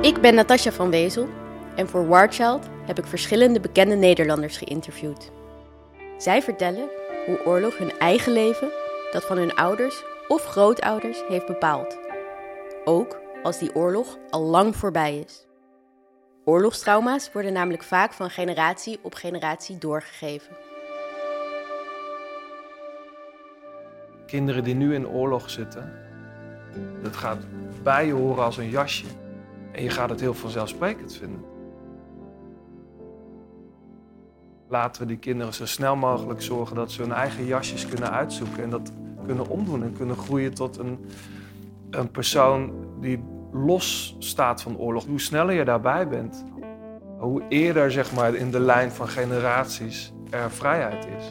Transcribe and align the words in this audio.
Ik 0.00 0.20
ben 0.20 0.34
Natasja 0.34 0.72
van 0.72 0.90
Wezel 0.90 1.28
en 1.76 1.88
voor 1.88 2.08
Warchild 2.08 2.68
heb 2.86 2.98
ik 2.98 3.06
verschillende 3.06 3.60
bekende 3.60 3.94
Nederlanders 3.94 4.56
geïnterviewd. 4.56 5.30
Zij 6.18 6.42
vertellen 6.42 6.88
hoe 7.26 7.44
oorlog 7.44 7.78
hun 7.78 7.98
eigen 7.98 8.32
leven, 8.32 8.70
dat 9.12 9.24
van 9.24 9.36
hun 9.36 9.54
ouders 9.54 10.04
of 10.28 10.44
grootouders, 10.44 11.22
heeft 11.28 11.46
bepaald. 11.46 11.98
Ook 12.84 13.20
als 13.42 13.58
die 13.58 13.74
oorlog 13.74 14.18
al 14.30 14.42
lang 14.42 14.76
voorbij 14.76 15.18
is. 15.18 15.46
Oorlogstrauma's 16.44 17.32
worden 17.32 17.52
namelijk 17.52 17.82
vaak 17.82 18.12
van 18.12 18.30
generatie 18.30 18.98
op 19.02 19.14
generatie 19.14 19.78
doorgegeven. 19.78 20.56
Kinderen 24.26 24.64
die 24.64 24.74
nu 24.74 24.94
in 24.94 25.08
oorlog 25.08 25.50
zitten, 25.50 25.92
dat 27.02 27.16
gaat 27.16 27.38
bij 27.82 28.06
je 28.06 28.12
horen 28.12 28.44
als 28.44 28.56
een 28.56 28.70
jasje. 28.70 29.06
En 29.80 29.86
je 29.86 29.92
gaat 29.92 30.10
het 30.10 30.20
heel 30.20 30.34
vanzelfsprekend 30.34 31.16
vinden. 31.16 31.44
Laten 34.68 35.02
we 35.02 35.08
die 35.08 35.18
kinderen 35.18 35.54
zo 35.54 35.66
snel 35.66 35.96
mogelijk 35.96 36.42
zorgen 36.42 36.76
dat 36.76 36.92
ze 36.92 37.02
hun 37.02 37.12
eigen 37.12 37.44
jasjes 37.44 37.86
kunnen 37.86 38.10
uitzoeken 38.10 38.62
en 38.62 38.70
dat 38.70 38.92
kunnen 39.26 39.48
omdoen 39.48 39.82
en 39.82 39.92
kunnen 39.96 40.16
groeien 40.16 40.54
tot 40.54 40.78
een, 40.78 40.98
een 41.90 42.10
persoon 42.10 42.72
die 43.00 43.22
los 43.52 44.16
staat 44.18 44.62
van 44.62 44.78
oorlog. 44.78 45.06
Hoe 45.06 45.20
sneller 45.20 45.54
je 45.54 45.64
daarbij 45.64 46.08
bent, 46.08 46.44
hoe 47.18 47.42
eerder 47.48 47.92
zeg 47.92 48.14
maar, 48.14 48.34
in 48.34 48.50
de 48.50 48.60
lijn 48.60 48.90
van 48.90 49.08
generaties 49.08 50.12
er 50.30 50.50
vrijheid 50.50 51.06
is. 51.18 51.30